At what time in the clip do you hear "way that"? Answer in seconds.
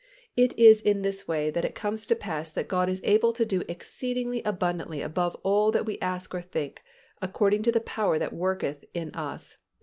1.27-1.63